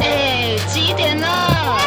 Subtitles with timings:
[0.00, 1.78] 哎，几点了？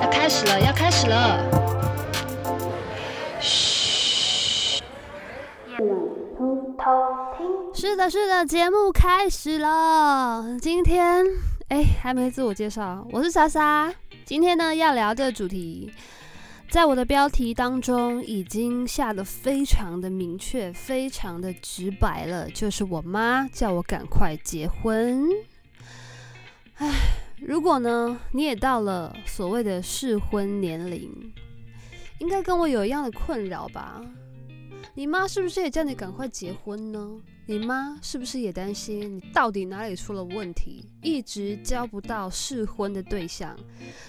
[0.00, 1.38] 要开始了，要开始了。
[3.40, 4.82] 嘘。
[5.76, 5.84] 偷
[6.78, 6.84] 偷
[7.36, 7.46] 听。
[7.74, 10.44] 是的，是的，节目开始了。
[10.60, 11.24] 今天，
[11.70, 13.94] 哎，还没自我介绍，我是莎莎。
[14.24, 15.88] 今天呢，要聊的主题，
[16.68, 25.28] 在我的标题当中已经下的非常的明确，非常的直白了，就是我妈叫我赶快结婚。
[26.78, 26.92] 哎，
[27.40, 31.32] 如果呢，你也到了所谓的适婚年龄，
[32.18, 34.02] 应该跟我有一样的困扰吧？
[34.94, 37.08] 你妈是不是也叫你赶快结婚呢？
[37.46, 43.56] 你妈是不是也担心你到底哪里出了问题，一直交不到适婚的对象？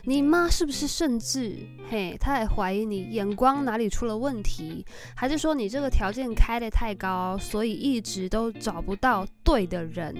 [0.03, 1.57] 你妈是不是甚至
[1.89, 10.15] 嘿，她也怀疑你眼光哪里出了问题，还是说你这个条件开得太高，所以一直都找不到对的人？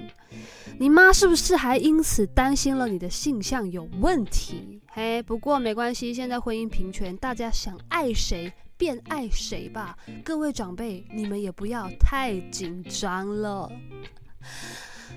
[0.79, 4.81] 你妈是不是还因此担心了你的性向有问题？
[4.87, 8.51] 嘿，不过没关系，现在婚姻平权，大家想爱谁？
[8.81, 13.71] 便爱谁吧，各位长辈，你们也不要太紧张了。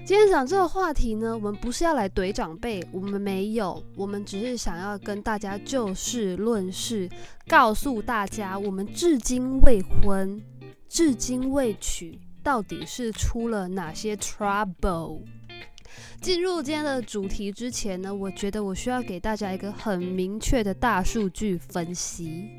[0.04, 7.08] 今天讲这个话题呢，我们不是要来怼长辈，我们没有，我们只是想要跟大家就事论事，
[7.46, 10.38] 告诉大家我们至今未婚、
[10.86, 15.22] 至今未娶，到底是出了哪些 trouble。
[16.20, 22.50] 进入今天的主题之前呢，我觉得我需要给大家一个很明确的大数据分析。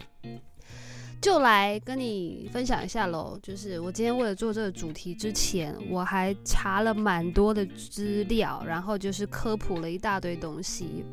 [1.21, 11.03] 就来跟你分享一下喽，就是我今天为了做这个主题之前，我还查了蛮多的资料，然后就是科普了一大堆东西。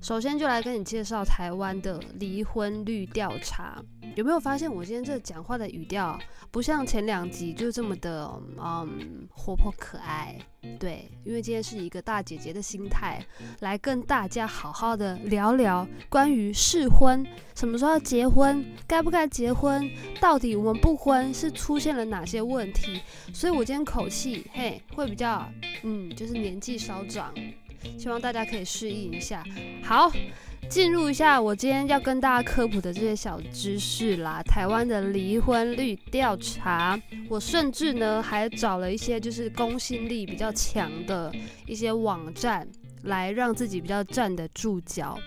[0.00, 3.82] 首先就来跟你介绍台湾的离婚率调查。
[4.14, 6.18] 有没有发现我今天这讲话的语调
[6.50, 10.38] 不像前两集就这么的嗯活泼可爱？
[10.78, 13.24] 对，因为今天是一个大姐姐的心态
[13.60, 19.90] 来跟大家好好的聊聊关于试婚，什么时候要结婚，该不该结婚，
[20.20, 23.00] 到底我们不婚是出现了哪些问题？
[23.32, 25.50] 所以我今天口气嘿会比较
[25.84, 27.34] 嗯，就是年纪稍长，
[27.98, 29.42] 希望大家可以适应一下。
[29.82, 30.12] 好。
[30.68, 41.30] 进入一下我今天要跟大家科普的这些小知识啦，台湾的离婚率调查，我甚至呢还找了一些就是公信力比较强的
[41.66, 42.66] 一些网站，
[43.02, 45.18] 来让自己比较站得住脚。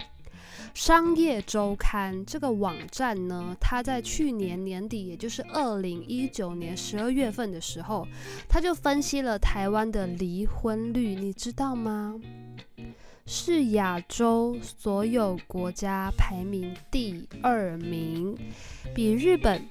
[0.74, 8.06] 商业周刊这个网站呢，它在去年年底，也就是二零一九年十二月份的时候，
[8.50, 12.20] 它就分析了台湾的离婚率，你知道吗？
[13.28, 18.38] 是亚洲所有国家排名第二名，
[18.94, 19.68] 比日本、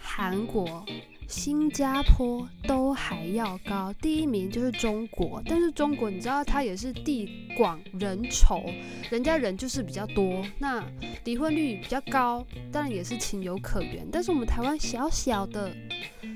[0.00, 0.84] 韩国、
[1.28, 3.94] 新加坡都还要高。
[4.02, 8.74] 第一名就是中国，但是中国你知道它也是地广人稠，
[9.08, 10.84] 人家人就是比较多，那
[11.22, 14.04] 离婚率比较高，当然也是情有可原。
[14.10, 15.72] 但是我们台湾小小的，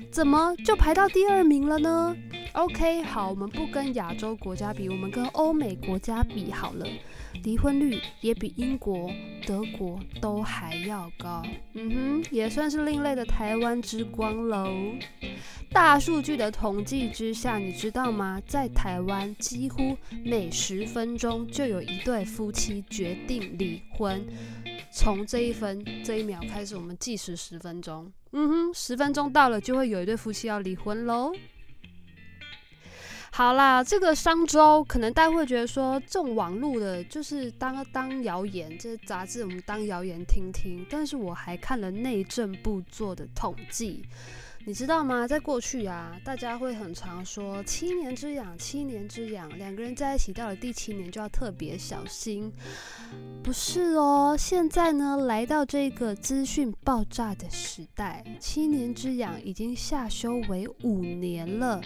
[0.09, 2.15] 怎么就排到第二名了呢
[2.53, 6.85] ？OK，好，我们不跟亚洲国家比，我们跟欧美国家比好了，
[7.43, 9.11] 离婚率也比英国、
[9.45, 11.43] 德国都还要高。
[11.73, 14.71] 嗯哼，也算是另类的台湾之光喽。
[15.71, 18.39] 大数据的统计之下，你知道吗？
[18.47, 24.23] 在台湾，几乎每十分钟就有一对夫妻决定离婚。
[24.91, 28.11] 从这一分这一秒开始，我们计时十分钟。
[28.33, 31.33] 嗯哼，十分钟到了，就会有一对夫妻要离婚喽。
[33.35, 40.85] 好啦，这个商周可能大家会觉得说，这种网络的，就是当当谣言，这杂志我们当谣言听听。
[40.87, 44.05] 但是我还看了内政部做的统计。
[44.65, 45.27] 你知道吗？
[45.27, 52.49] 在过去啊，大家会很常说七年之痒，七年之痒，两个人在一起到了第七年就要特别小心。
[53.43, 61.81] 不是哦，现在呢，来到这个资讯爆炸的时代，七年之痒已经下修为五年了。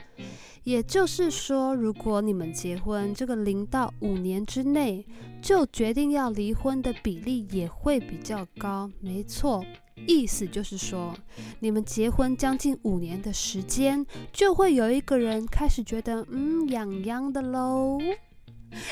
[0.64, 5.04] 也就是说，如果你们结婚，这个零到五年之内
[5.42, 8.92] 就决定要离婚的比例也会比较高。
[9.00, 9.66] 没错。
[10.06, 11.14] 意思就是说，
[11.60, 18.00] 你们结婚将近五年的时间，就会有一个人开始觉得，嗯，痒痒的喽。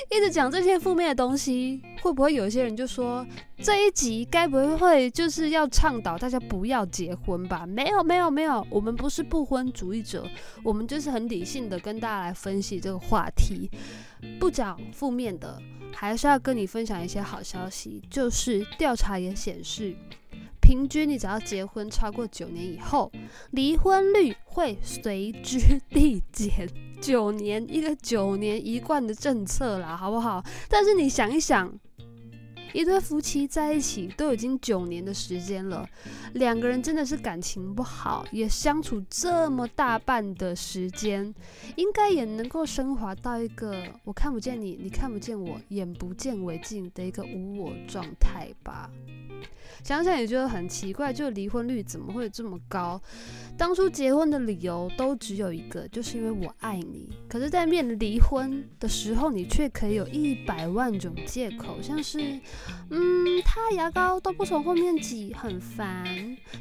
[0.10, 7.66] 一直讲这些负面的东西，会不会有些人就说这一集该不会就是要倡导大家不要结婚吧？
[7.68, 10.26] 没有没有没有，我们不是不婚主义者，
[10.64, 13.70] 我们就是很理性的跟大家来分析这个话题，
[14.40, 15.62] 不讲负面的，
[15.94, 19.94] 还是要跟你分享一些好消息，就是调查也显示。
[20.66, 23.12] 平均，你只要结婚超过九年以后，
[23.52, 26.68] 离婚率会随之递减。
[27.00, 30.44] 九年一个九年一贯的政策啦，好不好？
[30.68, 31.72] 但是你想一想，
[32.76, 35.88] 一对夫妻在一起都已经九年的时间了，
[36.34, 41.34] 两个人真的是感情不好，也相处这么大半的时间，
[41.78, 48.92] 应该也能够升华到一个我看不见你，你看不见我，眼不见为净的一个无我状态吧。
[49.84, 53.00] 想想也觉得很奇怪，就离婚率怎么会这么高？
[53.58, 57.10] 当初结婚的理由都只有一个，就是因为我爱你。
[57.30, 62.40] 可是，在面临离婚的时候，你却可以有一百万种借口，像是，
[62.90, 66.06] 嗯，他牙膏都不从后面挤，很烦；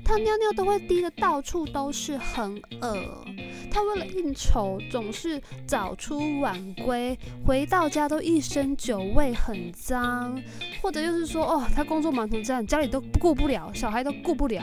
[0.05, 3.25] 他尿尿都会滴得到处都是，很恶；
[3.71, 10.39] 他为了应酬总是早出晚归，回到家都一身酒味，很脏；
[10.83, 13.03] 或者就是说，哦，他工作忙成这样，家里都。
[13.21, 14.62] 顾不了，小孩都顾不了。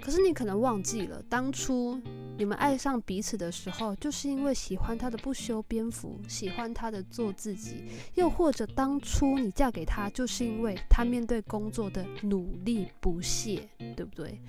[0.00, 2.00] 可是你可能忘记了，当初
[2.36, 7.84] 你们爱上彼此的时候，就是因为喜欢他的不修边幅，喜欢他的做自己，
[8.14, 14.40] 又或者当初你嫁给他，就是因为他面对工作的努力不懈，对不对？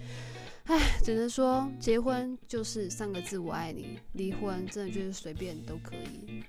[0.63, 3.99] 唉，只能说结婚就是三个字：我爱你。
[4.13, 6.43] 离婚真的就是随便都可以。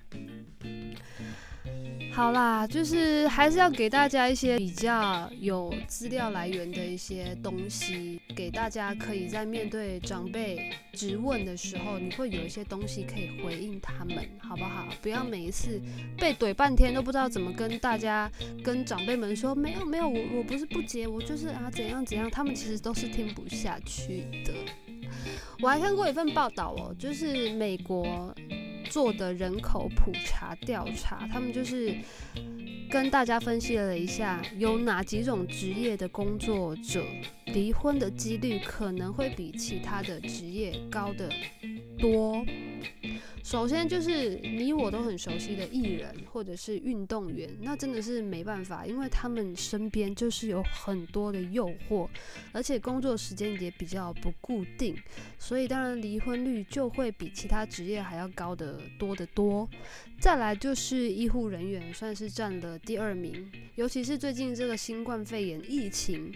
[2.17, 14.89] 好啦，就是还是要给大家一些比较有资料来源的一些东西，给大家可以在面对长辈质问的时候，你会有一些东西可以回应他们，好不好？
[15.03, 15.79] 不要每一次
[16.17, 18.33] 被怼半天都不知道怎么跟大家、
[18.65, 24.55] 跟长辈们说，没有没有，我我不是不接，我就是啊怎样怎样，他们其实都是听不下去的。
[25.61, 28.35] 我还看过一份报道哦，就是美国。
[28.91, 31.95] 做的人口普查调查，他们就是
[32.91, 37.05] 跟大家分析了一下，有哪几种职业的工作者
[37.47, 41.29] 离婚的几率可能会比其他的职业高得
[41.99, 42.45] 多。
[43.47, 52.09] 首先就是你我都很熟悉的艺人或者是运动员，那真的是没办法，因为他们身边就是有很多的诱惑，
[52.51, 54.97] 而且工作时间也比较不固定，
[55.39, 59.69] 所以当然离婚率就会比其他职业还要高得多得多。
[60.19, 66.35] 再来就是医护人员，算是占了第二名，尤其是最近这个新冠肺炎疫情。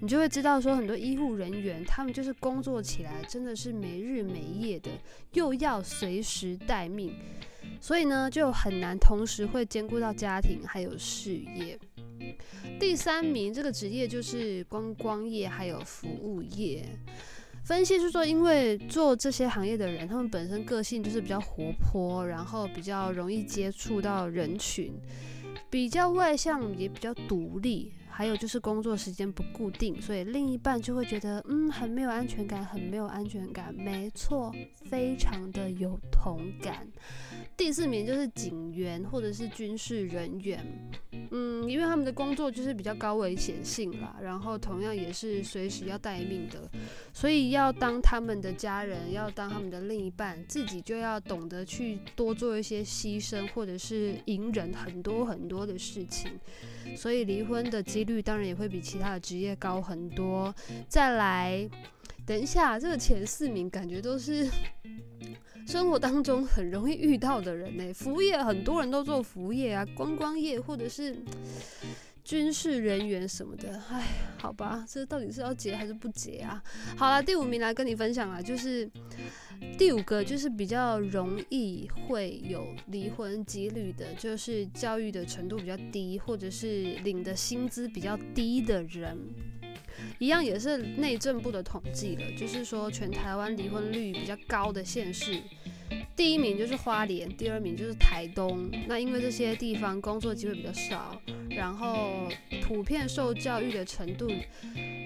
[0.00, 4.90] 你就会知道，说很多医护人员，他们就是工作起来真的是没日没夜的，
[5.34, 7.14] 又要随时待命，
[7.80, 11.78] 所以呢，就很难同时会兼顾到家庭还有事业。
[12.78, 16.84] 第三名这个职业就是观光业还有服务业。
[17.62, 24.92] 分析是说，因为做这些行业的人，他们本身个性就是比较活泼，然后比较容易接触到人群，
[25.68, 27.92] 比较外向，也比较独立。
[28.20, 33.74] 还有就是工作时间不固定，所以另一半就会觉得，嗯，很没有安全感，很没有安全感。
[33.74, 34.54] 没错，
[34.90, 36.86] 非常的有同感。
[37.56, 40.62] 第四名就是警员或者是军事人员，
[41.30, 46.70] 嗯，因为他们的工作就是比较高危险性啦，然后同样也是随时要待命的，
[47.14, 56.30] 所以要当他们的家人，要当他们的另一半，自己就要懂得去多做一些牺牲，或者是隐忍很多很多的事情。
[56.94, 60.54] 所以离婚的几率率当然也会比其他的职业高很多。
[60.88, 61.68] 再来，
[62.26, 64.48] 等一下，这个前四名感觉都是
[65.66, 67.92] 生活当中很容易遇到的人呢。
[67.94, 71.16] 服务业很多人都做服务业啊，观光业或者是
[72.30, 73.82] 军事人员什么的。
[73.90, 74.06] 哎，
[74.38, 76.62] 好吧，这到底是要结还是不结啊？
[76.96, 78.88] 好了，第五名来跟你分享啊，就是。
[79.76, 89.18] 第五个就是比较容易会有离婚几率的，就是教育的程度比较低，或者是领的薪资比较低的人，
[90.18, 95.42] 一样也是内政部的统计了，就是说全台湾离婚率比较高的县市。
[96.16, 98.70] 第一名就是花莲，第二名就是台东。
[98.86, 102.28] 那因为这些地方工作机会比较少，然后
[102.62, 104.30] 普遍受教育的程度，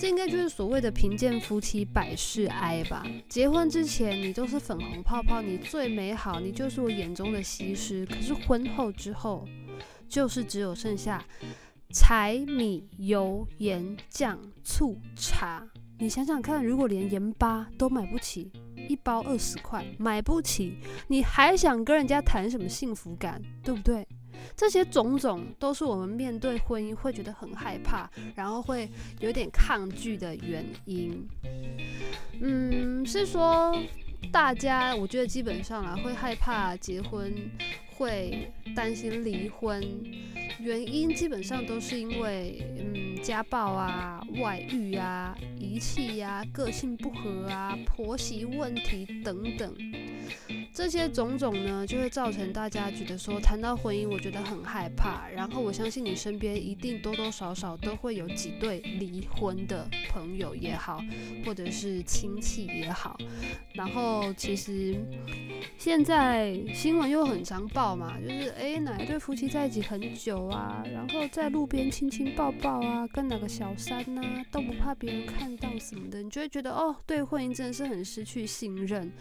[0.00, 3.06] 这应该就是所谓的贫贱夫妻百事哀吧。
[3.28, 8.04] 结婚之前你都是粉红泡泡，你最美好，你就是我眼中的西施。
[8.06, 9.46] 可是婚后之后，
[10.08, 11.24] 就是只有剩下
[11.92, 15.64] 柴米油盐酱醋茶。
[16.00, 18.50] 你想想看，如果连盐巴都买不起，
[18.88, 24.06] 一包二十块买不起，你还想跟人家谈什么幸福感，对不对？
[24.56, 31.26] 这些种种都是我们面对婚姻会觉得很害怕，然后会有点抗拒的原因。
[32.40, 33.78] 嗯，是说
[34.30, 37.32] 大家，我觉得基本上啊，会害怕结婚，
[37.96, 39.82] 会担心离婚，
[40.58, 49.74] 原因基本上都是因为嗯家暴啊、外遇啊、遗弃呀、个性不合啊、婆媳问题等等。
[50.74, 55.28] 这些种种呢，就会造成大家觉得说，谈到婚姻，我觉得很害怕。
[55.28, 61.00] 然后我相信你身边一定多多少少都会有几对离婚的朋友也好，
[61.46, 63.16] 或者是亲戚也好。
[63.72, 64.96] 然后其实
[65.78, 79.12] 现在新闻又很常报嘛，就是诶，哪一对夫妻在一起很久啊，然后在路边亲亲抱抱啊，跟哪个小三啊都不怕别人看到什么的，你就会觉得哦，对婚姻真的是很失去信任。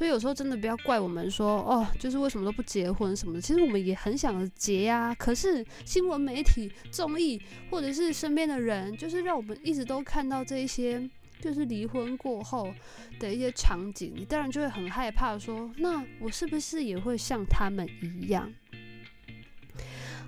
[0.00, 3.40] 所以有时候真的不要怪我们说哦，就是为什么都不结婚什么的。
[3.40, 7.38] 其实我们也很想结呀，可是新闻媒体、综艺
[7.70, 11.06] 或者是身边的人，就是让我们一直都看到这一些，
[11.42, 12.72] 就是离婚过后
[13.18, 18.50] 的一些场景，你当然就会很害怕说，那我是不是也会像他们一样？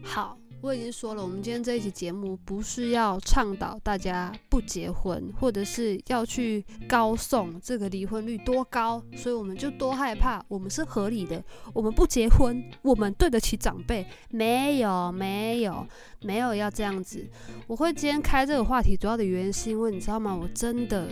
[0.02, 0.36] 好。
[0.62, 10.40] 我已经说了，我们今天这一期节目不是要倡导大家不结婚，或者是要去高颂这个离婚率多高，所以我们就多害怕。
[10.46, 11.42] 我们是合理的，
[11.74, 14.06] 我们不结婚，我们对得起长辈。
[14.30, 15.84] 没有，没有，
[16.20, 17.28] 没有要这样子。
[17.66, 20.32] 我会今天开这个话题，主要的原因是因为你知道吗？
[20.32, 21.08] 我真的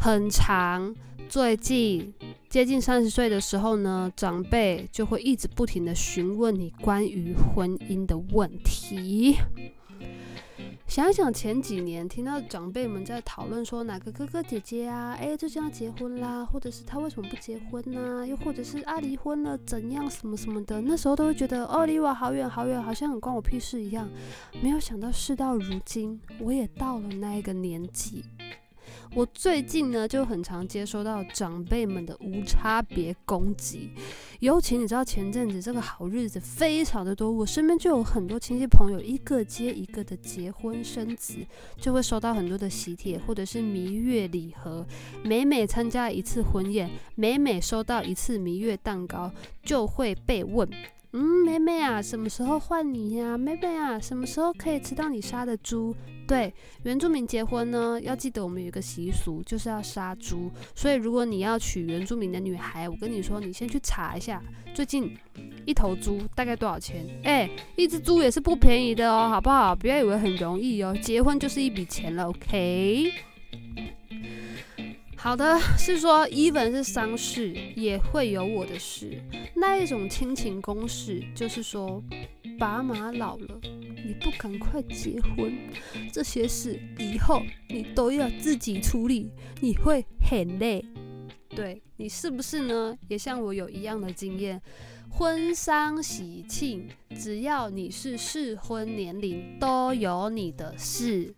[0.00, 0.92] 很长。
[1.28, 2.12] 最近
[2.48, 9.36] 接近三十岁的时候呢，长辈就会一直不停地询问你关于婚姻的问题。
[10.86, 18.24] 想想前几年听到长辈们在讨论说哪个哥哥姐姐啊，哎，最近要结婚啦，或者是他为什么不结婚呢？
[18.24, 24.08] 又或者是啊离婚了怎样什么什么的，那时候都会觉得哦离我好远好远，好像很关我屁事一样。
[24.62, 28.22] 没有想到事到如今，我也到了那一个年纪。
[29.16, 33.92] 我最近呢就很常接收到长辈们的无差别攻击，
[34.40, 41.34] 尤其你知道前阵子这个好日子非常的多，我身边就有很多亲戚朋友一个接一个的结婚生子，
[41.76, 44.84] 就会收到很多的喜帖或者是蜜月礼盒，
[45.22, 49.30] 每每参加一次婚宴，每每收到一次蜜月蛋糕，
[49.62, 50.68] 就会被问。
[51.16, 53.38] 嗯，妹妹啊，什么时候换你呀？
[53.38, 55.94] 妹妹啊，什么时候可以吃到你杀的猪？
[56.26, 56.52] 对，
[56.82, 60.50] 原住民结婚呢，要记得我们有一个习俗，就是要杀猪。
[60.74, 64.42] 所以如果你要娶原住民的女孩，我跟你说，你先去查一下，
[64.74, 65.16] 最近
[65.64, 67.06] 一头猪大概多少钱？
[67.22, 69.72] 哎，一只猪也是不便宜的哦，好不好？
[69.72, 73.12] 不要以为很容易哦，结婚就是一笔钱了，OK？
[75.24, 79.18] 好的，是说，even 是丧事也会有我的事。
[79.56, 82.04] 那一种亲情公事，就是说，
[82.58, 85.56] 爸妈老了，你不赶快结婚，
[86.12, 89.30] 这些事以后你都要自己处理，
[89.62, 90.84] 你会很累。
[91.48, 92.94] 对，你是不是呢？
[93.08, 94.60] 也像我有一样的经验，
[95.08, 101.34] 婚丧喜庆，只要你是适婚年龄，都有你的事。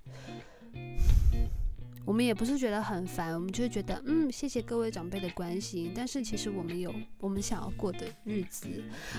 [2.06, 5.92] 我们也不是觉得很烦，我们就是觉得，嗯，谢谢各位长辈的关心。
[5.94, 8.68] 但是其实我们有我们想要过的日子。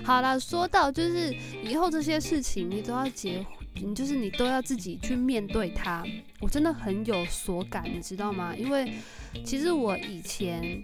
[0.06, 6.06] 好了，说到就是以后这些事情，你都要结你，就是你都要自己去面对它。
[6.40, 8.56] 我真的很有所感，你知道吗？
[8.56, 8.94] 因为
[9.46, 10.84] 其实我以前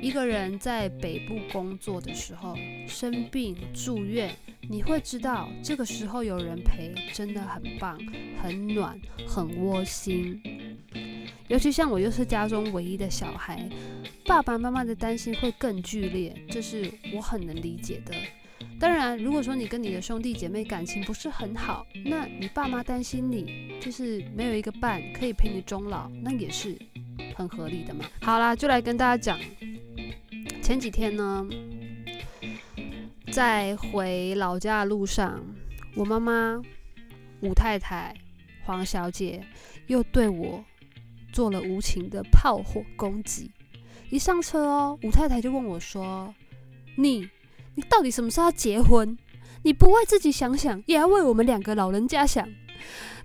[0.00, 4.34] 一个人在北部工作的时候，生病住院，
[4.68, 7.98] 你会知道这个时候有人陪，真的很棒，
[8.40, 10.40] 很暖，很窝心。
[11.48, 13.68] 尤其像我又是家中唯一的小孩，
[14.26, 18.14] 爸爸妈妈的担心会更剧烈，这是我很能理解的。
[18.80, 26.76] 当然，如果说你跟你的兄弟姐妹感情不是很好，那你爸妈担心你就是没有一个伴可以陪你终老，那也是
[27.34, 28.04] 很合理的嘛。
[28.20, 29.38] 好啦，就来跟大家讲，
[30.62, 31.46] 前几天呢，
[33.32, 35.44] 在回老家的路上，
[35.94, 36.62] 我妈妈
[37.40, 38.14] 武太太
[38.64, 39.44] 黄小姐
[39.86, 40.64] 又对我。
[41.32, 43.50] 做了无情的炮火攻击，
[44.08, 46.32] 一上车哦，武太太就问我说
[46.94, 47.28] ：“你，
[47.74, 49.18] 你到底什么时候要结婚？
[49.64, 52.48] 你不为自己想想，也要为我们两个老人家想。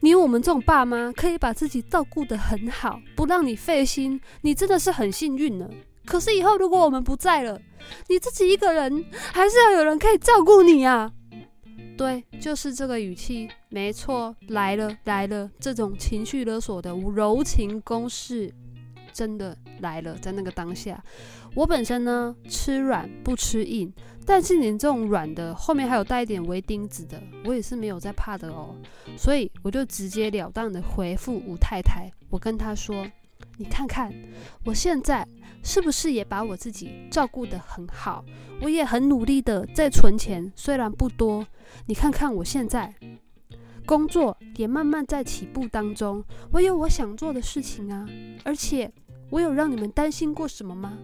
[0.02, 5.70] 你我们这种爸妈，可以把自己照顾得很好，不让你费心，你真的是很幸运呢。
[6.06, 7.62] 可是以后如果我们不在了，
[8.08, 11.12] 你自己一个人，还是要有人可以照顾你啊。”
[11.98, 18.50] 对，就是这个语气，没错，来了来了，这种情绪勒索的柔情攻势，
[19.12, 21.04] 真的来了，在那个当下，
[21.54, 23.94] 我本身呢吃软不吃硬，
[24.32, 28.76] 但是你这种软的后面还有带一点微钉子的，我也是没有在怕的哦。
[29.18, 33.04] 所以我就直截了当的回复吴太太，我跟她说
[33.58, 34.14] ：“你看看
[34.66, 35.28] 我现在
[35.64, 38.24] 是不是也把我自己照顾得很好？
[38.62, 41.44] 我也很努力的在存钱，虽然不多，
[41.88, 42.94] 你看看我现在。”
[43.84, 48.08] 工作也慢慢在起步当中，我有我想做的事情啊，
[48.44, 48.94] 而且
[49.30, 50.98] 我有让你们担心过什么吗？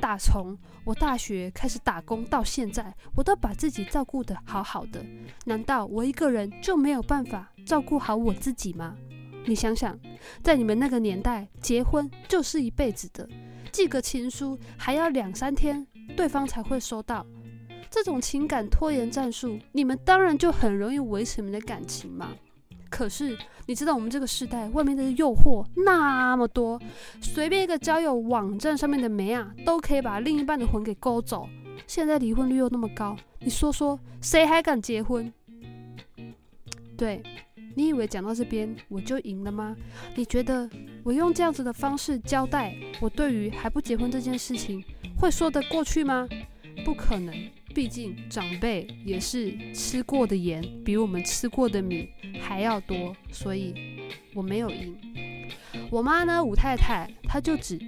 [0.00, 5.04] 打从我大学开始打工到现在，我都把自己照顾得好好的，
[5.44, 8.96] 难道我一个人就没有办法照顾好我自己吗？
[9.46, 9.98] 你想想，
[10.42, 13.28] 在你们那个年代，结婚就是一辈子的，
[13.72, 17.26] 寄个情书还要两三天，对方才会收到。
[17.90, 22.32] 这种情感拖延战术，你们当然就很容易维持你们的感情嘛。
[22.90, 26.78] 可是你知道我们这个时代外面的诱惑那么多，
[27.22, 31.48] 随便一个交友网站上面的妹啊，都可以把另一半的魂给勾走。
[31.86, 35.32] 现在离婚率又那么高，你说说谁还敢结婚？
[36.96, 37.22] 对，
[37.74, 39.76] 你以为讲到这边我就赢了吗？
[40.16, 40.68] 你觉得
[41.02, 44.84] 我用这样子的方式交代我对于还不结婚这件事情
[45.18, 46.28] 会说得过去吗？
[46.84, 47.34] 不可能。
[47.74, 52.08] 毕竟长辈也是吃过的盐比我们吃过的米
[52.40, 53.74] 还要多，所以
[54.34, 54.96] 我没有赢。
[55.90, 57.78] 我妈呢，吴太太，她就只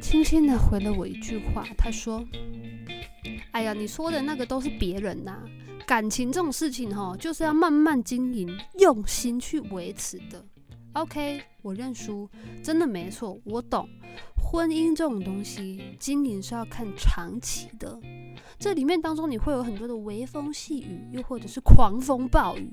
[0.00, 2.24] 轻轻的回了我一句话，她说
[3.52, 5.38] ：“哎呀，你说的那个都是别人呐，
[5.86, 10.44] 感情这种事情哈，就是要慢慢经营，用心去维持的。”
[10.94, 12.28] OK，我认输，
[12.62, 13.88] 真的没错，我懂。
[14.54, 17.98] 婚姻这种东西，经营是要看长期的。
[18.56, 22.70] 这里面当中，你会有很多的微风细雨，又或者是狂风暴雨。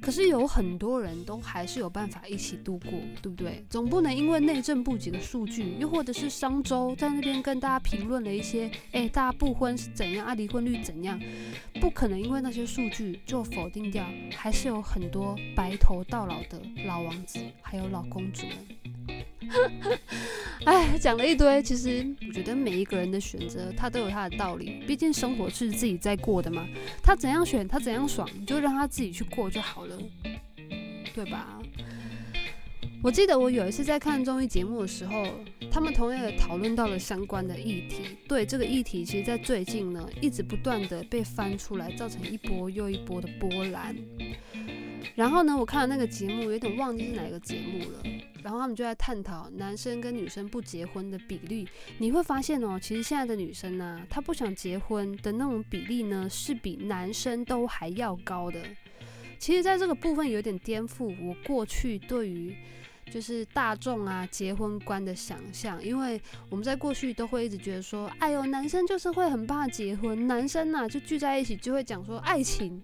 [0.00, 3.62] 可是有很多人都还是有办法一起度过，对不对？
[3.68, 11.20] 总不能因为内政部几个数据，又或者是商周在那边跟大家评论了一些，诶，大家不婚是怎样啊，离婚率怎样？
[11.78, 14.02] 不可能因为那些数据就否定掉，
[14.34, 18.46] 还是有很多白头到老的老王子，还有老公主。
[20.64, 24.82] 哎，讲了一堆，其实我觉得每一个人的选择，他都有他的道理。
[24.86, 26.66] 毕竟生活是自己在过的嘛，
[27.02, 29.96] 他怎样选，他怎样爽，你就让他自己去过就好了，
[31.14, 31.60] 对吧？
[33.02, 35.28] 我记得我有一次在看综艺节目的时候，
[35.70, 38.16] 他们同样也讨论到了相关的议题。
[38.26, 43.94] 对，这个议题，其实在最近呢，一直不断的被翻出来，造成一波又一波的波澜。
[45.14, 48.02] 然后呢，我看了那个节目，有点忘记是哪个节目了。
[48.46, 51.66] 然后他们就在探讨男生跟女生不结婚的比例。
[51.98, 58.62] 你会发现哦，其实现在的女生呢，她不想结婚的那种比例呢，是比男生都还要高的。
[59.36, 62.54] 其实，在这个部分有点颠覆我过去对于
[63.10, 72.80] 就是大众啊结婚观的想象，因为我们在过去都会一直觉得说，哎呦，男生就是会很怕结婚，男生呐就聚在一起就会讲说，爱情、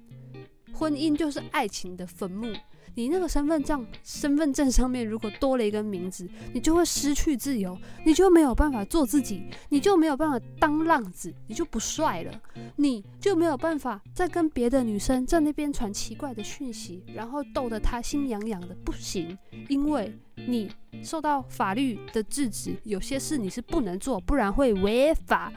[0.72, 2.52] 婚姻就是爱情的坟墓。
[2.94, 12.42] 你那个身份证，身份证上面如果多了一个名字，你就会失去自由，你就没有办法做自己，你就没有办法当浪子，你就不帅了，
[12.76, 19.36] 你就没有办法再跟别的女生在那边传奇怪的讯息，然后逗得她心痒痒的，不行，
[19.68, 20.70] 因为你
[21.02, 25.52] 受到法律的制止，有些事你是不能做，不然会违法。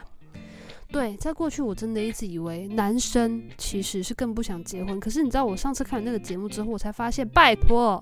[0.88, 5.00] 对，在过去我真的一直以为男生其实是更不想结婚。
[5.00, 8.02] 可是你知道，我上次看了那个节目之后，我才发现，拜托，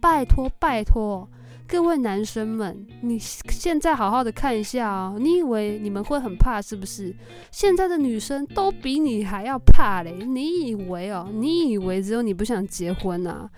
[0.00, 1.28] 拜托，拜托，
[1.68, 5.16] 各位男生们，你现在好好的看一下哦。
[5.18, 7.14] 你以为你们会很怕是不是？
[7.50, 10.12] 现在的女生都比你还要怕嘞。
[10.12, 11.28] 你以为哦？
[11.32, 13.50] 你以为只有你不想结婚啊？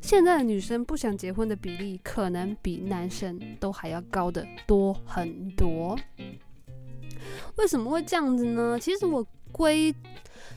[0.00, 5.98] 现在的女生不想结婚的比例，可能比男生都还要高得多很多。
[7.56, 8.78] 为什么会这样子呢？
[8.80, 9.94] 其实我归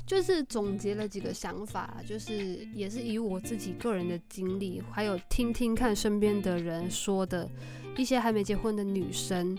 [0.05, 7.49] 就是总结了几个想法，就是也是以我自己个人的经历，还有听听看身边的人说的
[7.97, 9.57] 一些还没结婚的女生，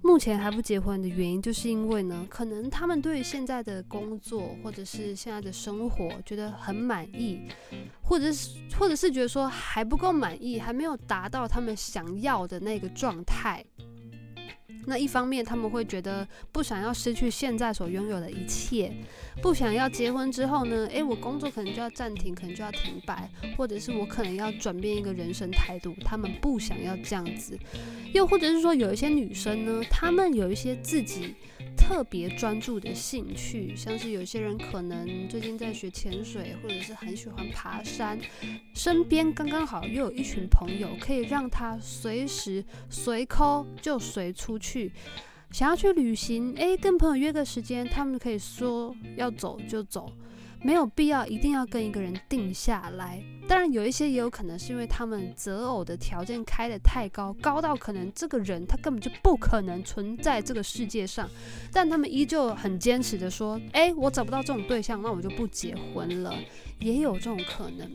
[0.00, 7.40] 目前还不结婚的原因，就是因为呢，可能他们对现在的工作或者是现在的生活觉得很满意，
[8.02, 13.64] 或者是或者是觉得说还不够满意，还没有达到他们想要的那个状态。
[14.86, 18.92] 那一方面，他们会觉得不想要失去现在所拥有的一切，
[19.40, 25.94] 不想要结婚之后呢，诶，我工作可能就要暂停，可能就要停摆，或者是我可能要转变一个人生态度。
[26.04, 27.58] 他们不想要这样子，
[28.12, 31.34] 又或者是说，有一些女生呢，她们有一些自己
[31.82, 38.18] 特别专注的兴趣，像是有些人可能最近在学潜水，或者是很喜欢爬山，
[38.72, 44.92] 身边刚刚好又有一群朋友，可以让他随时随抠就随出去。
[45.50, 50.10] 想要去旅行，诶，跟朋友约个时间，他们可以说要走就走。
[50.64, 61.28] 没有必要一定要跟一个人定下来，当然有一些也有可能是因为他们择偶的条件开得太高，高到可能这个人他根本就不可能存在这个世界上，
[61.72, 66.32] 但他们依旧很坚持的说，诶，我找不到这种对象，那我就不结婚了，
[66.78, 67.90] 也有这种可能。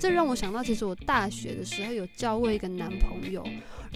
[0.00, 3.46] 这让我想到，其实我大学的时候有交过一个男朋友。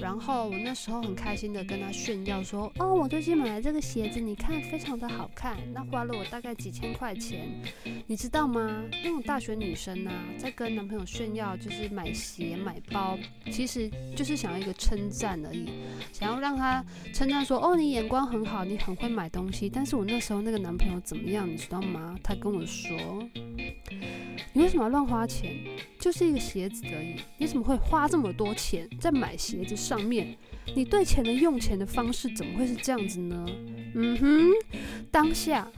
[0.00, 5.58] 然后我那时候很开心的跟他炫耀说：“哦，我最近买了这个鞋子，你看非常的好看。
[5.74, 7.48] 那花了我大概几千块钱，
[8.06, 8.82] 你知道吗？
[9.04, 13.18] 那种大学女生啊，在跟男朋友炫耀就是买鞋买包，
[13.52, 15.68] 其实就是想要一个称赞而已，
[16.12, 16.82] 想要让他
[17.12, 19.68] 称赞说：哦，你眼光很好，你很会买东西。
[19.68, 22.18] 但是我那时候那个男朋友怎么样，你知道吗？
[22.22, 22.96] 他跟我说。”
[24.52, 25.54] 你为什么要乱花钱？
[26.00, 30.34] 就是一个鞋子而已，你怎么会花这么多钱在买鞋子上面？
[30.74, 33.46] 你对钱的用钱的方式怎么会是这样子呢？
[33.94, 34.48] 嗯哼，
[35.10, 35.70] 当下，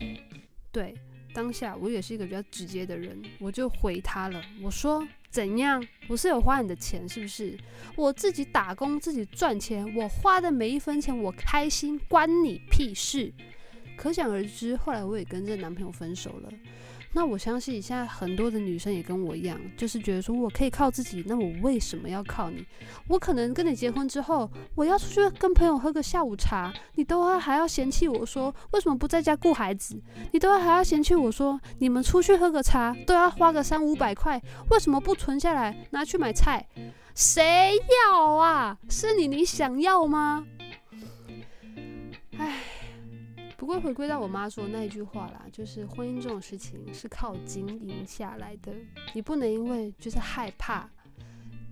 [0.71, 0.95] 对，
[1.35, 4.41] 当下我也是一个比较直接的人，我就回他了。
[4.63, 5.85] 我说怎样？
[6.07, 7.59] 我是有花你的钱是不是？
[7.97, 13.33] 我自己打工自己赚钱，我花的每一分钱我开心，关你屁事。
[13.97, 16.53] 可想而知，后来我也跟这男朋友分手了。
[17.15, 22.65] 那我相信现在很多的女生也跟我一样，就是觉得说我可以靠自己，那我为什么要靠你？
[23.07, 30.01] 我可能跟你结婚之后，我要出去跟朋友喝个下午茶，你都会还要嫌弃我说为什么不在家顾孩子？
[30.33, 36.67] 你都还要嫌弃我说你们出去喝个茶都要花个三五百块，为什么不存下来拿去买菜？
[37.15, 37.77] 谁
[38.11, 38.79] 要啊？
[38.89, 40.47] 是你，你想要吗？
[42.39, 42.82] 唉。
[43.63, 48.73] 不过回归到我妈说的那一句话啦，就是婚姻这种事情是靠经营下来的，
[49.15, 50.91] 你不能因为就是害怕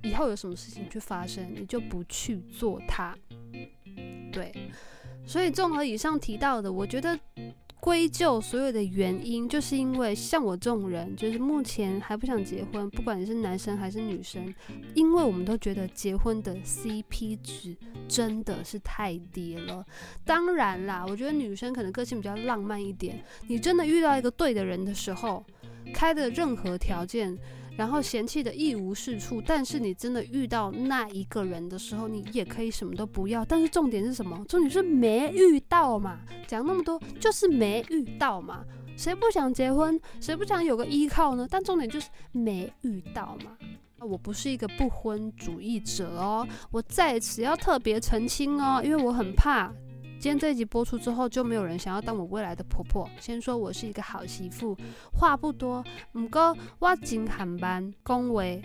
[0.05, 3.13] 以后有什么事情去发生，你就不去做它。
[4.31, 4.71] 对，
[5.27, 7.19] 所以综合以上提到的，我觉得。
[7.81, 14.55] 归咎所有的原因，就是因为像我这种人，就是目前还不想结婚，不管你是男生还是女生，
[14.95, 19.85] 因为我们都觉得结婚的 CP 值真的是太低了。
[20.25, 25.45] 当然啦，我觉得女生可能个性比较浪漫一点，你真的遇到一个对的人的时候，
[25.95, 27.37] 开的任何条件。
[27.77, 33.45] 然后嫌弃的一无是处，但是你真的遇到那一个人的时候，你也可以什么都不要。
[33.45, 34.45] 但是重点是什么？
[34.49, 36.21] 重点是没遇到嘛。
[36.47, 38.65] 讲那么多就是没遇到嘛。
[38.97, 39.99] 谁不想结婚？
[40.21, 41.47] 谁不想有个依靠呢？
[41.51, 43.57] 但重点就是没遇到嘛。
[44.01, 49.73] 我不是一个不婚主义者哦，我在此要特别澄清哦，因为我很怕。
[50.21, 53.09] 今天这一集播出之后，就没有人想要当我未来的婆婆。
[53.19, 54.77] 先说我是一个好媳妇，
[55.15, 58.63] 话不多，不过我真含班恭维。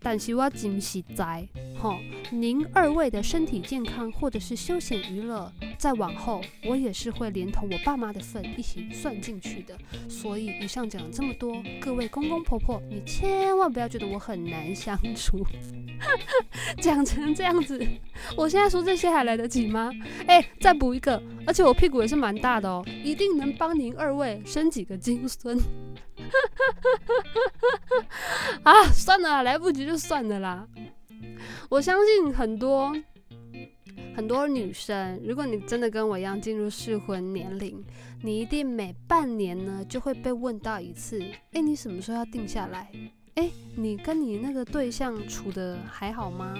[0.00, 1.46] 但是我真实在，
[1.78, 1.96] 吼，
[2.32, 9.78] 您二位的身体健康或者是休闲娱乐，再往后我也是会连同我爸妈的份一起算进去的。
[10.08, 15.46] 所以以上讲了这么多，各位公公婆婆，你千万不要觉得我很难相处。
[16.80, 17.86] 讲成这样子，
[18.36, 19.90] 我现在说这些还来得及吗？
[20.26, 25.58] 哎，再补一个，而且我屁股也是蛮大的哦，一定能帮您二位生几个金孙。
[28.62, 30.66] 啊，算了，来不及就算了啦。
[31.68, 32.94] 我相信很多
[34.14, 37.82] 很多女生，如果你真的跟我一样进入适婚年龄，
[38.22, 42.90] 你一定每半年呢就会被问到一次：哎，你什么时候要定下来？
[43.40, 46.54] 哎，你跟你那个对象处的还好吗？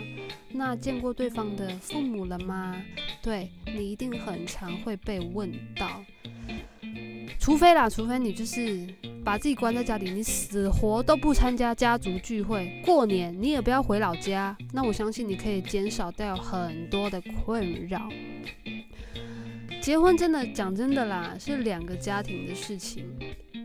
[0.51, 2.75] 那见过对方的父母了吗？
[3.21, 6.03] 对，你一定很常会被问到。
[7.39, 8.87] 除非啦，除非你就是
[9.23, 18.09] 把自己关在家里，你死活都不参加家族聚会，过年你也不要回老家，那我相信你可以减少掉很多的困扰。
[19.81, 23.07] 结婚真的讲真的啦，是两个家庭的事情。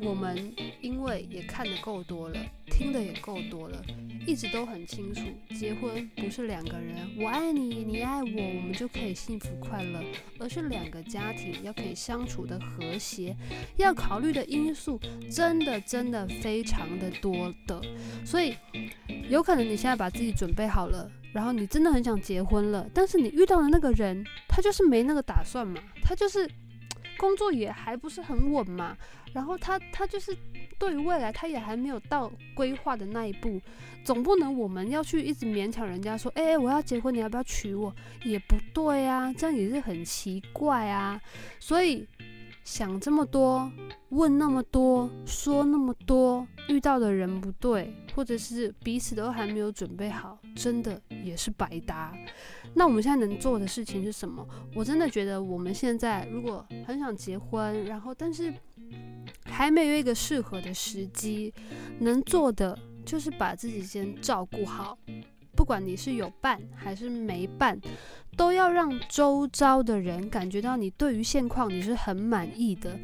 [0.02, 3.84] 我们因为也看得够多了，听得也够多了，
[4.26, 5.22] 一直都很清楚，
[5.58, 10.02] 结婚不是两个人，我爱你，你爱我，我们就可以幸福快乐，
[10.40, 13.36] 而是两个家庭要可以相处的和谐，
[13.78, 15.00] 要考虑的因素
[15.30, 17.82] 真的真的非常的多的，
[18.24, 18.56] 所以
[19.30, 26.50] 有可能你现在把自己准备好了，然后你真的很想结婚了，但是你遇到的那个人，他就是没那个打算嘛，他就是。
[27.18, 28.94] 工作也还不是很稳嘛，
[29.32, 30.36] 然后他他就是
[30.78, 33.58] 对于未来他也还没有到规划的那一步，
[34.04, 37.96] 总不能我们要去一直勉强人家说，哎，我要结婚，你要不要娶我？
[38.26, 41.18] 也不对啊，这样也是很奇怪啊，
[41.58, 42.06] 所以。
[42.66, 43.72] 想这么多，
[44.10, 52.18] 问那么多，说那么多，遇到的人不对，或者是彼此都还没有准备好，真的也是白搭。
[52.74, 54.48] 那我们现在能做的事情是什么？
[54.74, 58.54] 我真的觉得我们现在如果很想结婚，然后但是
[59.44, 61.54] 还没有一个适合的时机，
[62.00, 64.98] 能做的就是把自己先照顾好。
[65.56, 67.80] 不管你是有伴还是没伴，
[68.36, 72.98] 都要让周遭的人感觉到你对于现况你是很满意的。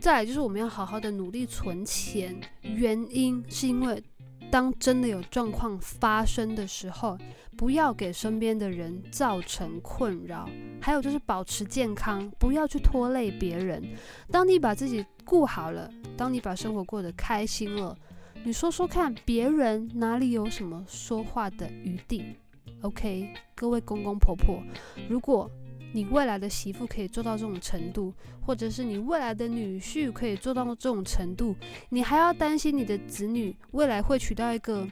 [0.00, 4.00] 再来就是我们要好好的努力存钱，原因是因为
[4.50, 7.18] 当真的有状况发生的时候，
[7.56, 10.48] 不要给身边的人造成困扰。
[10.80, 13.82] 还有就是保持健康，不要去拖累别人。
[14.30, 17.96] 当你把自己顾好了，当你把生活过得开心了。
[18.44, 22.36] 你说说看，别人哪里有什么说话的余地
[22.82, 24.62] ？OK，各位公公婆婆，
[25.08, 25.50] 如果
[25.92, 31.54] 你未来的媳妇可以做到这种程度，或者是你未来的女婿可以做到这种程度，
[31.88, 34.86] 你还要担心你的子女未来会娶到一个，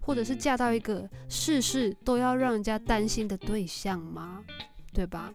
[0.00, 4.42] 或者是嫁到一个事事都要让人家担心的对象吗？
[4.92, 5.32] 对吧？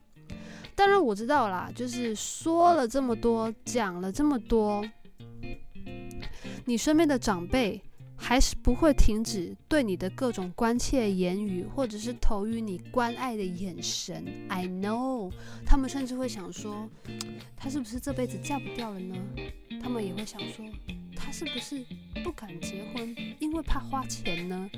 [0.75, 4.83] 当然我知道啦，就是说了这么多，讲了这么多。
[6.65, 7.79] 你身边的长辈
[8.25, 14.25] 还是不会停止对你的各种关切言语，或者是投予你关爱的眼神。
[14.47, 15.29] I know，
[15.65, 16.89] 他们甚至会想说，
[17.57, 19.15] 他是不是这辈子嫁不掉了呢？
[19.81, 20.65] 他们也会想说，
[21.17, 21.85] 他是不是
[22.23, 24.69] 不敢结婚，因为怕花钱呢？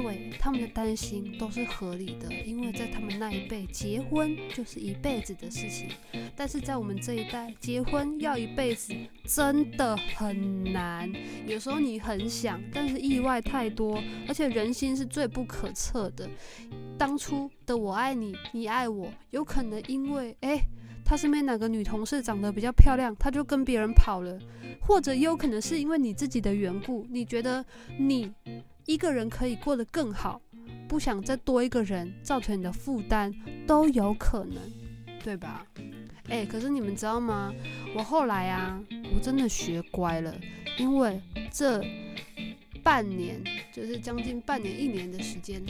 [0.00, 5.88] 对，他们的担心都是合理的，因为在他们那一辈，结婚就是一辈子的事情。
[6.36, 11.12] 但是在我们这一代，结婚要一辈子真的很难。
[11.48, 16.30] 有时候你很想，但是意外太多，而且人心是最不可测的。
[16.96, 20.60] 当初的我爱你，你爱我，有可能因为诶，
[21.04, 24.38] 他身边哪个女同事长得比较漂亮，他就跟别人跑了，
[24.80, 27.66] 或者也有可能是因为你自己的缘故，你觉得
[27.98, 28.32] 你。
[28.88, 30.40] 一个人可以过得更好，
[30.88, 33.30] 不想再多一个人造成你的负担
[33.66, 34.56] 都有可能，
[35.22, 35.66] 对吧？
[36.30, 37.52] 诶，可是你们知道吗？
[37.94, 38.82] 我后来啊，
[39.14, 40.34] 我真的学乖了，
[40.78, 41.20] 因为
[41.52, 41.84] 这
[42.82, 43.38] 半年
[43.74, 45.62] 就是将近半年一年的时间，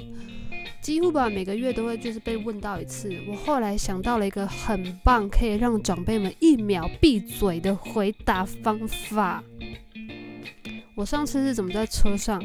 [0.80, 3.12] 几乎吧每个月都会就是被问到一次。
[3.26, 9.42] 我后来想到了一个很棒，可以让长辈们一秒闭嘴的回答方法。
[10.94, 12.40] 我上次是怎么在车上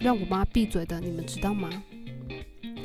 [0.00, 1.00] 让我妈闭嘴的？
[1.00, 1.70] 你们知道吗？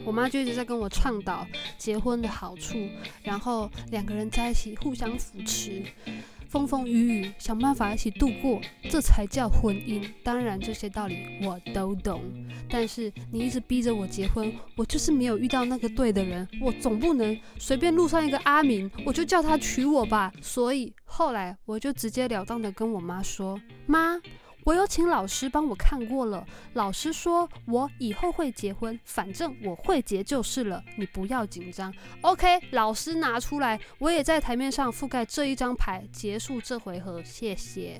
[0.06, 1.48] 我妈就一直在跟我倡导
[1.78, 2.90] 结婚的好处，
[3.24, 5.82] 然后两个人在一起互相扶持，
[6.50, 10.06] 风风雨雨想办法一起度过，这才叫婚姻。
[10.22, 12.22] 当然这些道理我都懂，
[12.70, 20.34] 但是你一直逼着我结婚，我就是没有遇到那个对的人，我总不能随便路上一个阿明，我就叫他娶我吧。
[20.42, 24.20] 所以后来我就直截了当的跟我妈说：“妈。”
[24.66, 31.94] 我有请老师帮我看过了，老师说我以后会结婚，反正我会结就是了，你不要紧张。
[32.22, 38.00] OK，老师拿出来，我也在台面上覆盖这一张牌，结束这回合，谢谢。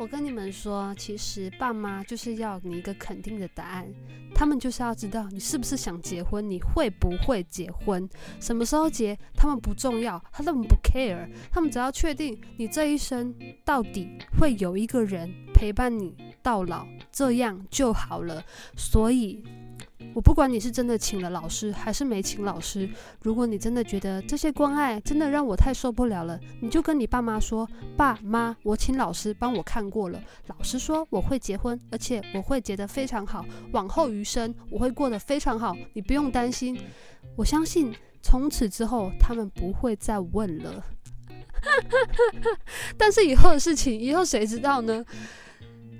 [0.00, 3.86] 我跟你们说，其实爸妈就是要你一个肯定的答案，
[4.34, 8.08] 他们就是要知道你是不是想结婚，你会不会结婚，
[8.40, 18.42] 什么时候结，他们不重要，他们不 care，他们只要确定你这一生到底会有一个人陪伴你到老，这样就好了。
[18.74, 19.44] 所以。
[20.14, 22.88] 我不管你是真的请了老师还是没请老师，
[23.22, 36.78] 如果你真的觉得这些关爱真的让我太受不了了，你就跟你爸妈说：“爸妈，我请老师帮我看过了，老师说我会结婚，而且我会结得非常好，往后余生我会过得非常好，你不用担心。
[37.36, 40.84] 我相信从此之后他们不会再问了。
[42.96, 45.04] 但是以后的事情，以后谁知道呢？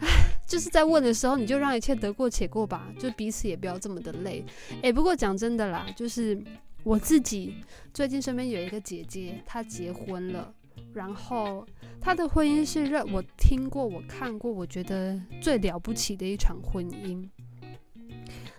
[0.00, 0.08] 唉。”
[0.50, 4.44] 就是在问的时候，你就让一切得过且过吧，就彼此也不要这么的累。
[4.82, 6.36] 诶，不过讲真的啦，就是
[6.82, 7.54] 我自己
[7.94, 10.52] 最近身边有一个姐姐，她结婚了，
[10.92, 11.64] 然后
[12.00, 17.24] 她的婚姻是让我听过、我看过，我觉得最了不起的一场婚姻。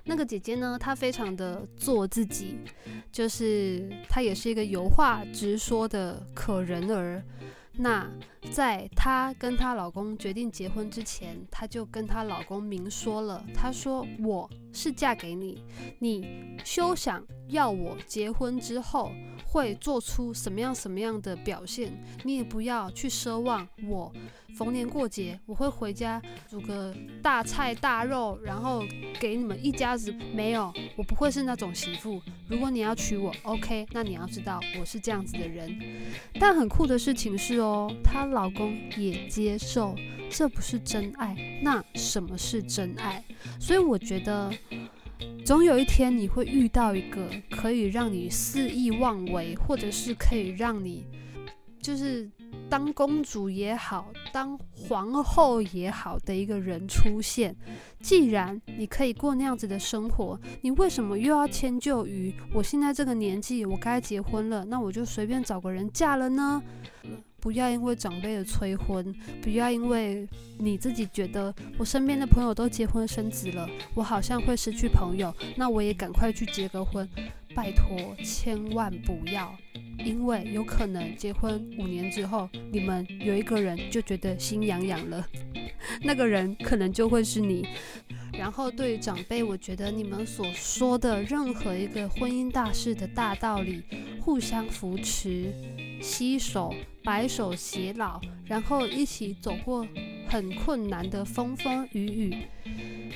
[0.05, 2.55] 那个姐姐呢，她非常的做自己，
[3.11, 7.21] 就是她也是一个有话直说的可人儿。
[7.73, 8.09] 那
[8.49, 15.63] 在她跟她老公决定结婚之前，她就跟她老公明说了，她说：“我是嫁给你，
[15.99, 19.11] 你休想要我结婚之后
[19.45, 21.91] 会做出什么样什么样的表现，
[22.23, 24.11] 你也不要去奢望我。”
[24.57, 28.83] 逢年过节，我会回家煮个大菜大肉，然后
[29.17, 30.11] 给你们一家子。
[30.33, 32.21] 没有，我不会是那种媳妇。
[32.49, 35.73] 如果你要娶我，OK，那你要知道我是这样子的人。
[36.37, 39.95] 但很酷的事情是哦，她老公也接受，
[40.29, 41.35] 这不是真爱。
[41.61, 43.23] 那什么是真爱？
[43.59, 44.51] 所以我觉得，
[45.45, 51.05] 总有一天你会遇到一个可以让你肆意妄为，或者是可以让你
[51.81, 52.29] 就是。
[52.69, 57.53] 当公主也好，当皇后也好的一个人出现。
[57.99, 66.63] 既然你可以过那样子的生活，你为什么又要迁就于我现在这个年纪，我该结婚了，那我就随便找个人嫁了呢？
[67.41, 70.27] 不要因为长辈的催婚，不要因为
[70.59, 77.07] 你自己觉得我身边的朋友都结婚生子了，我好像会失去朋友，那我也赶快去结个婚。
[77.53, 79.53] 拜托，千万不要。
[79.97, 85.27] 因为有可能结婚五年之后，你们有一个人就觉得心痒痒了，
[86.01, 87.67] 那个人可能就会是你。
[88.33, 93.83] 然后对于长辈，我觉得你们所说的任何一个婚姻大事的大道理，
[94.21, 95.53] 互相扶持、
[96.01, 99.87] 携手、白首偕老，然后一起走过
[100.27, 102.37] 很困难的风风雨雨，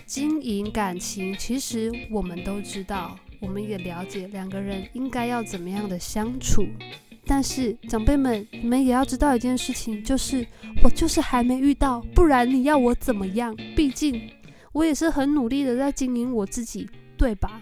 [0.06, 3.18] 经营感情，其实我们都知道。
[3.42, 6.66] 我们也了解两个人应该要怎么样的相处，
[7.26, 10.48] 但是长辈们，你们也要知道一件事情，就是
[10.82, 13.56] 我就是还没遇到，不然你要我怎么样？
[13.76, 14.30] 毕竟
[14.72, 17.62] 我也是很努力的在经营我自己，对吧？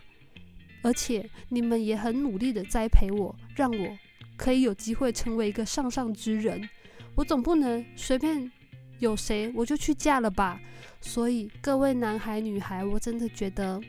[0.83, 3.97] 而且你们也很努力的栽培我，让我
[4.43, 6.67] 可以有机会成为一个上上之人。
[7.15, 8.51] 我总不能随便
[8.99, 10.59] 有谁我就去嫁了吧？
[10.99, 13.81] 所以各位男孩女孩，我真的觉得。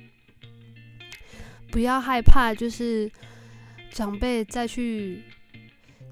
[1.73, 3.11] 不要害怕，就是
[3.91, 5.25] 长辈再去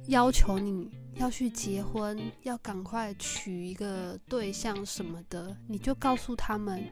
[0.09, 0.91] 要求你
[1.23, 6.85] 要去结婚，要赶快娶一个对象什么的，你就告诉他们，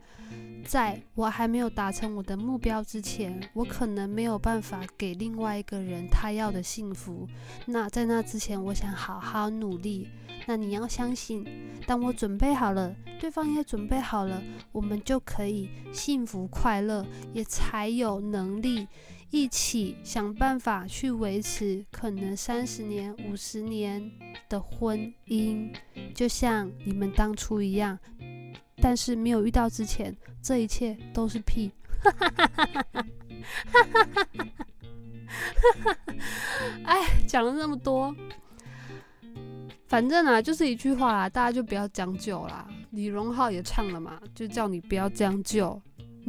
[0.64, 7.26] 在我还没有达成我的目标之前，我可能没有办法给另外一个人他要的幸福。
[7.66, 10.08] 那在那之前，我想好好努力。
[10.46, 11.44] 那你要相信，
[11.84, 14.40] 当我准备好了，对方也准备好了，
[14.70, 18.86] 我们就可以幸福快乐，也才有能力
[19.30, 24.10] 一起想办法去维持可能三十年、五十年
[24.48, 25.72] 的婚姻，
[26.14, 27.98] 就像你们当初一样。
[28.82, 31.70] 但是没有遇到之前，这一切都是屁。
[36.84, 38.14] 哎，讲了那么多。
[39.86, 42.66] 反正啊，就是一句话啦，大家就不要将就啦。
[42.90, 45.80] 李荣浩也唱了嘛，就叫你不要将就。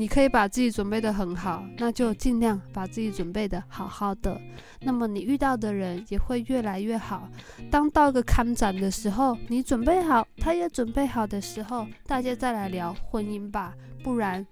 [0.01, 4.41] 你可以把自己准备的很好，那就尽量把自己准备的好好的。
[4.79, 7.29] 那么你遇到的人也会越来越好。
[7.69, 13.75] 当到一个看展的时候，你准备好，他也准备好的时候，大家再来聊婚姻吧。
[14.03, 14.43] 不然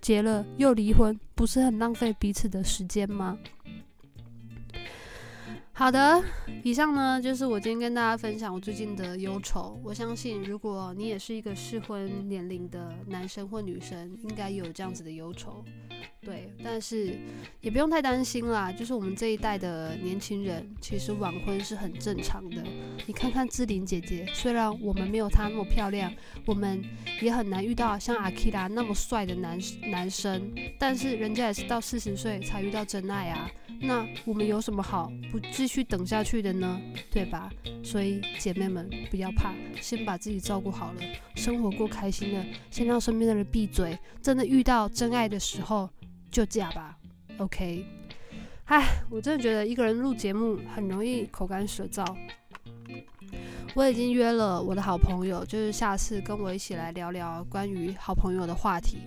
[0.00, 3.36] 结了又离婚，不是很浪费彼此的时间吗？
[5.76, 6.22] 好的，
[6.62, 9.76] 以上呢就是我今天跟大家分享我最近的忧愁。
[9.82, 15.64] 我相信，如果你也是一个适婚年龄的男生或女生，应该有这样子的忧愁。
[16.24, 17.18] 对，但是
[17.60, 18.72] 也不用太担心啦。
[18.72, 22.62] 就是我们这一代的年轻人，其实晚婚是很正常的。
[23.06, 26.10] 你看看志玲姐姐，虽然我们没有她那么漂亮，
[26.46, 26.82] 我们
[27.20, 29.58] 也很难遇到像阿基拉那么帅的男
[29.90, 33.50] 男生，但是人家也是到四十岁才遇到真爱啊。
[33.80, 36.80] 那我们有什么好不继续等下去的呢？
[37.10, 37.50] 对吧？
[37.82, 41.02] 所以姐妹们不要怕，先把自己照顾好了，
[41.34, 43.98] 生活过开心了，先让身边的人闭嘴。
[44.22, 45.90] 真的遇到真爱的时候
[46.34, 46.98] 就嫁吧。
[47.38, 47.86] OK。
[48.64, 52.04] 唉，我真的觉得一个人录节目很容易口干舌燥。
[53.74, 58.98] 我已经约了我的好朋友，就是下次跟我一起来聊聊关于好朋友的话题。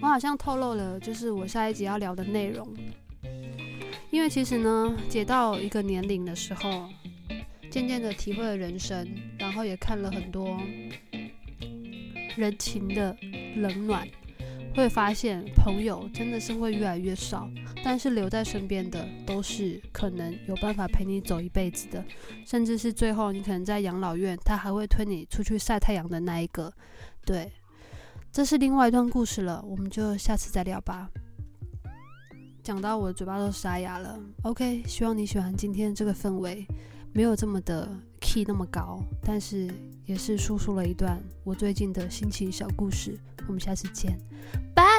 [0.00, 2.68] 我好像透露了，就是我下一集要聊的内容。
[4.10, 6.88] 因为其实呢，姐到一个年龄的时候，
[7.70, 9.06] 渐渐的体会了人生，
[9.38, 10.60] 然后也看了很多
[12.36, 13.16] 人情的
[13.56, 14.06] 冷暖，
[14.74, 17.50] 会发现朋友真的是会越来越少，
[17.84, 22.04] 但是留在身边的都是可能有办法陪你走一辈子的，
[22.46, 26.72] 甚至是最后你可能在养老院，他还会推你出去晒太阳的那一个，
[27.24, 27.52] 对。
[28.34, 31.10] 这是另外一段故事了，我们就下次再聊吧。
[32.62, 34.18] 讲到我的嘴巴都沙哑了。
[34.44, 36.66] OK，希望你喜欢今天这个氛围，
[37.12, 37.88] 没有这么的
[38.20, 39.68] key 那么高，但是
[40.06, 43.18] 也是说出了一段我最近的心情小故事。
[43.46, 44.18] 我们下次见，
[44.74, 44.91] 拜。